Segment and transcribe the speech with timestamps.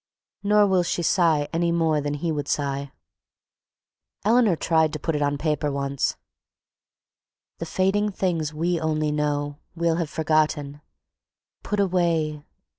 [0.41, 2.91] Nor will she sigh, any more than he would sigh.
[4.25, 6.15] Eleanor tried to put it on paper once:
[7.59, 10.81] "The fading things we only know We'll have forgotten...
[11.61, 12.43] Put away...